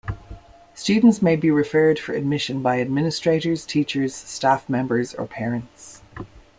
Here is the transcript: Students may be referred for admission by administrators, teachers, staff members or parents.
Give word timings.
Students 0.73 1.21
may 1.21 1.35
be 1.35 1.51
referred 1.51 1.99
for 1.99 2.13
admission 2.13 2.63
by 2.63 2.81
administrators, 2.81 3.67
teachers, 3.67 4.15
staff 4.15 4.67
members 4.67 5.13
or 5.13 5.27
parents. 5.27 6.01